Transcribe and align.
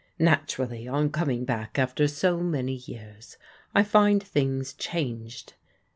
Naturally, 0.17 0.87
on 0.87 1.11
coming 1.11 1.45
back 1.45 1.77
after 1.77 2.07
so 2.07 2.39
many 2.39 2.73
years, 2.73 3.37
I 3.75 3.83
find 3.83 4.23
things 4.23 4.73
changed. 4.73 5.53